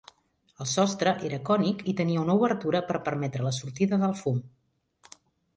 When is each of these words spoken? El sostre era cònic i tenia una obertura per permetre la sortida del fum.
El 0.63 0.67
sostre 0.69 1.11
era 1.27 1.39
cònic 1.49 1.83
i 1.93 1.95
tenia 2.01 2.23
una 2.23 2.37
obertura 2.39 2.81
per 2.89 3.03
permetre 3.11 3.47
la 3.49 3.55
sortida 3.59 4.01
del 4.07 4.17
fum. 4.23 4.41